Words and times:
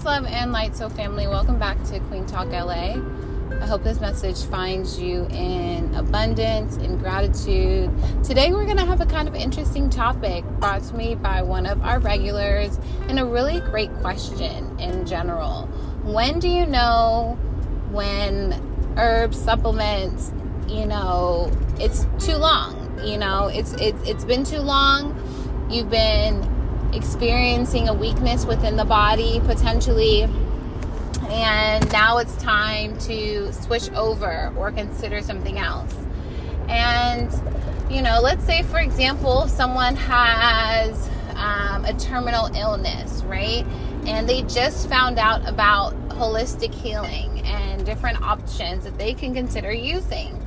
Peace, 0.00 0.06
love, 0.06 0.24
and 0.24 0.50
light, 0.50 0.74
so 0.74 0.88
family. 0.88 1.26
Welcome 1.26 1.58
back 1.58 1.76
to 1.84 2.00
Queen 2.00 2.24
Talk 2.24 2.48
LA. 2.48 2.94
I 3.60 3.66
hope 3.66 3.84
this 3.84 4.00
message 4.00 4.44
finds 4.44 4.98
you 4.98 5.26
in 5.26 5.94
abundance, 5.94 6.78
in 6.78 6.96
gratitude. 6.96 7.90
Today, 8.24 8.50
we're 8.50 8.64
going 8.64 8.78
to 8.78 8.86
have 8.86 9.02
a 9.02 9.04
kind 9.04 9.28
of 9.28 9.34
interesting 9.34 9.90
topic 9.90 10.42
brought 10.58 10.82
to 10.84 10.94
me 10.94 11.16
by 11.16 11.42
one 11.42 11.66
of 11.66 11.82
our 11.82 11.98
regulars 11.98 12.78
and 13.08 13.18
a 13.18 13.26
really 13.26 13.60
great 13.60 13.92
question 13.96 14.80
in 14.80 15.04
general. 15.04 15.66
When 16.02 16.38
do 16.38 16.48
you 16.48 16.64
know 16.64 17.38
when 17.90 18.54
herbs, 18.96 19.38
supplements, 19.38 20.32
you 20.66 20.86
know, 20.86 21.52
it's 21.78 22.06
too 22.18 22.36
long? 22.36 22.98
You 23.04 23.18
know, 23.18 23.48
it's 23.48 23.74
it's 23.74 24.08
it's 24.08 24.24
been 24.24 24.44
too 24.44 24.60
long. 24.60 25.14
You've 25.70 25.90
been 25.90 26.42
experiencing 26.92 27.88
a 27.88 27.94
weakness 27.94 28.44
within 28.44 28.76
the 28.76 28.84
body 28.84 29.40
potentially. 29.40 30.22
And 31.28 31.92
now 31.92 32.18
it's 32.18 32.34
time 32.36 32.98
to 33.00 33.52
switch 33.52 33.90
over 33.92 34.52
or 34.56 34.72
consider 34.72 35.22
something 35.22 35.58
else. 35.58 35.94
And 36.68 37.30
you 37.90 38.02
know 38.02 38.20
let's 38.20 38.44
say 38.44 38.62
for 38.62 38.78
example 38.78 39.48
someone 39.48 39.96
has 39.96 41.08
um, 41.34 41.84
a 41.84 41.94
terminal 41.98 42.46
illness 42.54 43.22
right? 43.24 43.64
And 44.06 44.28
they 44.28 44.42
just 44.42 44.88
found 44.88 45.18
out 45.18 45.46
about 45.48 45.94
holistic 46.08 46.72
healing 46.72 47.42
and 47.44 47.84
different 47.84 48.20
options 48.22 48.84
that 48.84 48.96
they 48.98 49.14
can 49.14 49.34
consider 49.34 49.72
using 49.72 50.39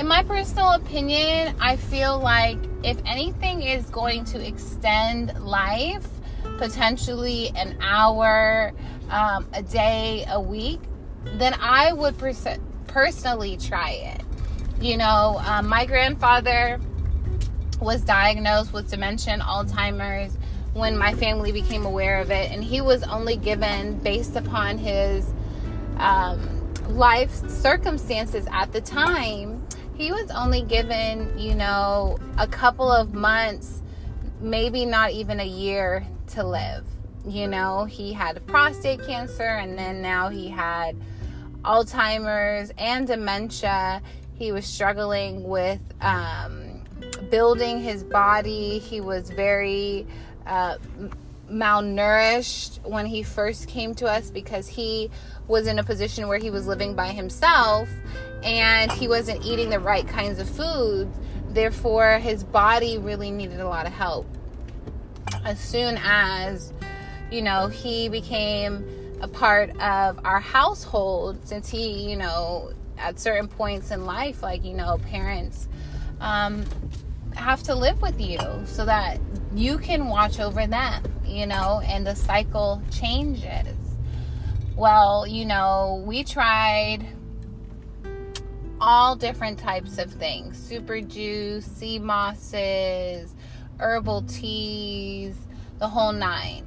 in 0.00 0.08
my 0.08 0.22
personal 0.22 0.70
opinion, 0.70 1.54
I 1.60 1.76
feel 1.76 2.18
like 2.18 2.56
if 2.82 2.96
anything 3.04 3.60
is 3.60 3.84
going 3.90 4.24
to 4.26 4.42
extend 4.42 5.38
life, 5.44 6.08
potentially 6.56 7.50
an 7.54 7.76
hour, 7.82 8.72
um, 9.10 9.46
a 9.52 9.62
day, 9.62 10.24
a 10.30 10.40
week, 10.40 10.80
then 11.34 11.54
I 11.60 11.92
would 11.92 12.16
pers- 12.16 12.58
personally 12.86 13.58
try 13.58 13.90
it. 13.90 14.22
You 14.80 14.96
know, 14.96 15.38
um, 15.44 15.68
my 15.68 15.84
grandfather 15.84 16.80
was 17.78 18.00
diagnosed 18.00 18.72
with 18.72 18.88
dementia 18.88 19.36
Alzheimer's 19.40 20.34
when 20.72 20.96
my 20.96 21.12
family 21.12 21.52
became 21.52 21.84
aware 21.84 22.22
of 22.22 22.30
it, 22.30 22.50
and 22.50 22.64
he 22.64 22.80
was 22.80 23.02
only 23.02 23.36
given 23.36 23.98
based 23.98 24.34
upon 24.34 24.78
his 24.78 25.30
um, 25.98 26.72
life 26.88 27.34
circumstances 27.50 28.46
at 28.50 28.72
the 28.72 28.80
time 28.80 29.59
he 30.00 30.12
was 30.12 30.30
only 30.30 30.62
given, 30.62 31.38
you 31.38 31.54
know, 31.54 32.18
a 32.38 32.46
couple 32.46 32.90
of 32.90 33.12
months, 33.12 33.82
maybe 34.40 34.86
not 34.86 35.10
even 35.10 35.40
a 35.40 35.46
year 35.46 36.06
to 36.28 36.42
live. 36.42 36.86
You 37.26 37.46
know, 37.46 37.84
he 37.84 38.14
had 38.14 38.44
prostate 38.46 39.04
cancer 39.04 39.42
and 39.42 39.78
then 39.78 40.00
now 40.00 40.30
he 40.30 40.48
had 40.48 40.96
Alzheimer's 41.64 42.72
and 42.78 43.06
dementia. 43.06 44.00
He 44.32 44.52
was 44.52 44.64
struggling 44.64 45.46
with 45.46 45.80
um, 46.00 46.82
building 47.30 47.82
his 47.82 48.02
body. 48.02 48.78
He 48.78 49.02
was 49.02 49.28
very 49.28 50.06
uh, 50.46 50.78
malnourished 51.50 52.82
when 52.86 53.06
he 53.06 53.22
first 53.22 53.68
came 53.68 53.94
to 53.96 54.06
us 54.06 54.30
because 54.30 54.68
he 54.68 55.10
was 55.48 55.66
in 55.66 55.78
a 55.78 55.84
position 55.84 56.28
where 56.28 56.38
he 56.38 56.50
was 56.50 56.66
living 56.66 56.94
by 56.94 57.08
himself 57.08 57.88
and 58.42 58.90
he 58.92 59.08
wasn't 59.08 59.44
eating 59.44 59.68
the 59.68 59.80
right 59.80 60.06
kinds 60.06 60.38
of 60.38 60.48
foods. 60.48 61.14
Therefore, 61.50 62.18
his 62.18 62.44
body 62.44 62.98
really 62.98 63.30
needed 63.30 63.60
a 63.60 63.68
lot 63.68 63.86
of 63.86 63.92
help. 63.92 64.26
As 65.44 65.58
soon 65.58 65.98
as, 66.02 66.72
you 67.30 67.42
know, 67.42 67.66
he 67.66 68.08
became 68.08 68.84
a 69.20 69.28
part 69.28 69.70
of 69.80 70.20
our 70.24 70.40
household, 70.40 71.46
since 71.46 71.68
he, 71.68 72.08
you 72.08 72.16
know, 72.16 72.72
at 72.96 73.18
certain 73.18 73.48
points 73.48 73.90
in 73.90 74.06
life, 74.06 74.42
like, 74.42 74.64
you 74.64 74.74
know, 74.74 74.98
parents 75.08 75.68
um, 76.20 76.64
have 77.34 77.62
to 77.64 77.74
live 77.74 78.00
with 78.00 78.20
you 78.20 78.38
so 78.66 78.84
that 78.84 79.18
you 79.54 79.78
can 79.78 80.06
watch 80.06 80.40
over 80.40 80.66
them, 80.66 81.02
you 81.30 81.46
know, 81.46 81.80
and 81.84 82.06
the 82.06 82.14
cycle 82.14 82.82
changes. 82.90 83.76
Well, 84.76 85.26
you 85.26 85.44
know, 85.44 86.02
we 86.06 86.24
tried 86.24 87.06
all 88.80 89.14
different 89.14 89.58
types 89.58 89.98
of 89.98 90.10
things 90.10 90.58
super 90.58 91.00
juice, 91.00 91.66
sea 91.66 91.98
mosses, 91.98 93.34
herbal 93.78 94.22
teas, 94.22 95.36
the 95.78 95.88
whole 95.88 96.12
nine. 96.12 96.66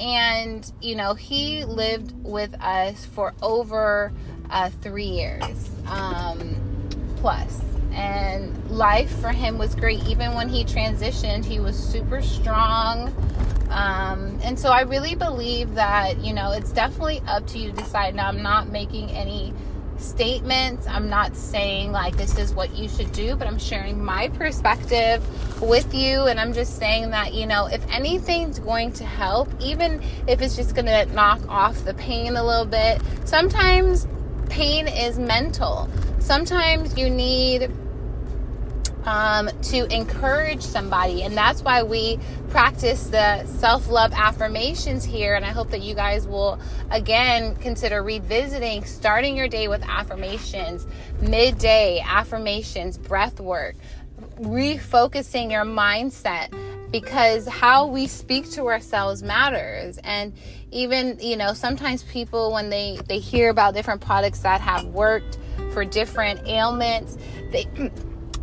And, 0.00 0.70
you 0.80 0.96
know, 0.96 1.14
he 1.14 1.64
lived 1.64 2.12
with 2.24 2.54
us 2.60 3.06
for 3.06 3.32
over 3.42 4.12
uh, 4.50 4.70
three 4.82 5.04
years 5.04 5.70
um, 5.86 6.88
plus. 7.16 7.62
And 7.94 8.70
life 8.70 9.10
for 9.20 9.30
him 9.30 9.56
was 9.58 9.74
great. 9.74 10.04
Even 10.06 10.34
when 10.34 10.48
he 10.48 10.64
transitioned, 10.64 11.44
he 11.44 11.60
was 11.60 11.78
super 11.78 12.20
strong. 12.20 13.14
Um, 13.70 14.38
and 14.42 14.58
so 14.58 14.70
I 14.70 14.82
really 14.82 15.14
believe 15.14 15.74
that, 15.74 16.18
you 16.18 16.32
know, 16.32 16.52
it's 16.52 16.70
definitely 16.70 17.22
up 17.26 17.46
to 17.48 17.58
you 17.58 17.70
to 17.70 17.76
decide. 17.76 18.14
Now, 18.14 18.28
I'm 18.28 18.42
not 18.42 18.68
making 18.68 19.10
any 19.10 19.52
statements. 19.98 20.86
I'm 20.86 21.08
not 21.08 21.36
saying 21.36 21.92
like 21.92 22.16
this 22.16 22.38
is 22.38 22.52
what 22.52 22.74
you 22.76 22.88
should 22.88 23.12
do, 23.12 23.36
but 23.36 23.46
I'm 23.46 23.58
sharing 23.58 24.04
my 24.04 24.28
perspective 24.28 25.22
with 25.62 25.94
you. 25.94 26.22
And 26.22 26.38
I'm 26.38 26.52
just 26.52 26.78
saying 26.78 27.10
that, 27.10 27.34
you 27.34 27.46
know, 27.46 27.66
if 27.66 27.84
anything's 27.90 28.58
going 28.58 28.92
to 28.94 29.04
help, 29.04 29.48
even 29.60 30.02
if 30.26 30.42
it's 30.42 30.56
just 30.56 30.74
going 30.74 30.86
to 30.86 31.06
knock 31.14 31.40
off 31.48 31.84
the 31.84 31.94
pain 31.94 32.36
a 32.36 32.44
little 32.44 32.66
bit, 32.66 33.00
sometimes 33.24 34.06
pain 34.50 34.88
is 34.88 35.18
mental. 35.18 35.88
Sometimes 36.18 36.96
you 36.96 37.10
need 37.10 37.70
um, 39.04 39.48
to 39.62 39.92
encourage 39.94 40.62
somebody. 40.62 41.22
And 41.22 41.36
that's 41.36 41.62
why 41.62 41.82
we 41.82 42.18
practice 42.48 43.08
the 43.08 43.44
self 43.46 43.88
love 43.88 44.12
affirmations 44.14 45.04
here. 45.04 45.34
And 45.34 45.44
I 45.44 45.50
hope 45.50 45.70
that 45.70 45.82
you 45.82 45.94
guys 45.94 46.26
will, 46.26 46.58
again, 46.90 47.56
consider 47.56 48.02
revisiting 48.02 48.84
starting 48.84 49.36
your 49.36 49.48
day 49.48 49.68
with 49.68 49.82
affirmations, 49.86 50.86
midday 51.20 52.02
affirmations, 52.04 52.98
breath 52.98 53.40
work, 53.40 53.76
refocusing 54.40 55.50
your 55.50 55.64
mindset 55.64 56.52
because 56.90 57.48
how 57.48 57.86
we 57.86 58.06
speak 58.06 58.48
to 58.48 58.68
ourselves 58.68 59.20
matters 59.20 59.98
and 60.04 60.32
even 60.70 61.18
you 61.20 61.36
know 61.36 61.52
sometimes 61.52 62.04
people 62.04 62.52
when 62.52 62.70
they 62.70 62.98
they 63.08 63.18
hear 63.18 63.50
about 63.50 63.74
different 63.74 64.00
products 64.00 64.40
that 64.40 64.60
have 64.60 64.84
worked 64.86 65.38
for 65.72 65.84
different 65.84 66.46
ailments 66.46 67.18
they 67.50 67.66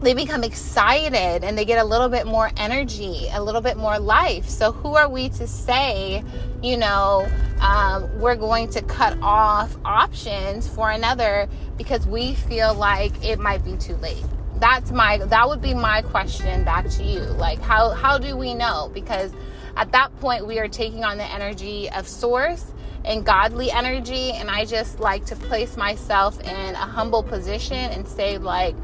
they 0.00 0.14
become 0.14 0.44
excited 0.44 1.42
and 1.42 1.58
they 1.58 1.64
get 1.64 1.78
a 1.78 1.84
little 1.84 2.08
bit 2.08 2.26
more 2.26 2.50
energy, 2.56 3.26
a 3.32 3.42
little 3.42 3.60
bit 3.60 3.76
more 3.76 3.98
life. 3.98 4.48
So, 4.48 4.70
who 4.70 4.94
are 4.94 5.08
we 5.08 5.28
to 5.30 5.46
say, 5.46 6.22
you 6.62 6.76
know, 6.76 7.28
um, 7.60 8.20
we're 8.20 8.36
going 8.36 8.68
to 8.70 8.82
cut 8.82 9.18
off 9.22 9.76
options 9.84 10.68
for 10.68 10.90
another 10.90 11.48
because 11.76 12.06
we 12.06 12.34
feel 12.34 12.74
like 12.74 13.12
it 13.24 13.40
might 13.40 13.64
be 13.64 13.76
too 13.76 13.96
late? 13.96 14.24
That's 14.60 14.90
my 14.90 15.18
that 15.18 15.48
would 15.48 15.62
be 15.62 15.74
my 15.74 16.02
question 16.02 16.64
back 16.64 16.88
to 16.90 17.04
you. 17.04 17.20
Like 17.20 17.60
how 17.60 17.90
how 17.90 18.18
do 18.18 18.36
we 18.36 18.54
know? 18.54 18.90
Because 18.94 19.32
at 19.76 19.92
that 19.92 20.16
point 20.20 20.46
we 20.46 20.58
are 20.58 20.68
taking 20.68 21.04
on 21.04 21.18
the 21.18 21.24
energy 21.24 21.88
of 21.90 22.08
source 22.08 22.72
and 23.04 23.24
godly 23.24 23.70
energy 23.70 24.32
and 24.32 24.50
I 24.50 24.64
just 24.64 24.98
like 24.98 25.24
to 25.26 25.36
place 25.36 25.76
myself 25.76 26.40
in 26.40 26.74
a 26.74 26.76
humble 26.76 27.22
position 27.22 27.76
and 27.76 28.06
say 28.06 28.38
like 28.38 28.74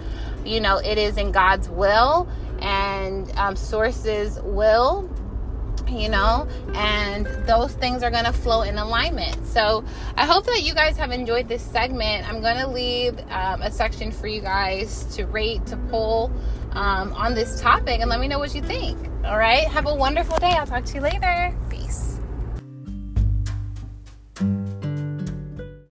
you 0.45 0.61
know, 0.61 0.79
it 0.79 0.99
is 0.99 1.17
in 1.17 1.33
God's 1.33 1.69
will 1.69 2.29
and 2.61 3.31
um, 3.37 3.57
sources 3.57 4.39
will 4.43 5.09
you 5.89 6.09
know, 6.09 6.49
and 6.75 7.27
those 7.47 7.73
things 7.75 8.03
are 8.03 8.11
going 8.11 8.25
to 8.25 8.33
flow 8.33 8.63
in 8.63 8.79
alignment. 8.79 9.47
So, 9.47 9.85
I 10.17 10.25
hope 10.25 10.47
that 10.47 10.63
you 10.63 10.75
guys 10.75 10.97
have 10.97 11.11
enjoyed 11.11 11.47
this 11.47 11.63
segment. 11.63 12.29
I'm 12.29 12.41
going 12.41 12.57
to 12.57 12.67
leave 12.67 13.19
um, 13.31 13.63
a 13.63 13.71
section 13.71 14.11
for 14.11 14.27
you 14.27 14.41
guys 14.41 15.05
to 15.17 15.27
rate, 15.27 15.67
to 15.67 15.77
pull 15.77 16.33
um, 16.73 17.13
on 17.13 17.35
this 17.35 17.61
topic, 17.61 18.01
and 18.01 18.11
let 18.11 18.19
me 18.19 18.29
know 18.29 18.39
what 18.39 18.55
you 18.55 18.63
think. 18.63 18.99
All 19.25 19.39
right, 19.39 19.67
have 19.69 19.87
a 19.87 19.95
wonderful 19.95 20.39
day. 20.39 20.53
I'll 20.53 20.67
talk 20.67 20.85
to 20.87 20.95
you 20.95 21.01
later. 21.01 21.55